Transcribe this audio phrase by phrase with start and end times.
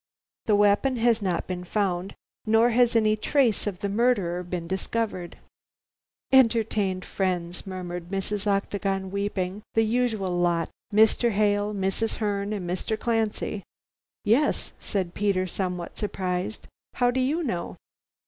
[0.47, 2.15] The weapon has not been found,
[2.47, 5.37] nor has any trace of the murderer been discovered."
[6.31, 8.47] "Entertained friends," muttered Mrs.
[8.47, 10.69] Octagon weeping, "the usual lot.
[10.91, 11.29] Mr.
[11.33, 12.15] Hale, Mrs.
[12.15, 12.99] Herne and Mr.
[12.99, 13.61] Clancy"
[14.23, 17.77] "Yes," said Peter, somewhat surprised, "how do you know?"